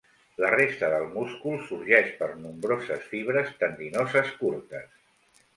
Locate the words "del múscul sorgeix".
0.93-2.09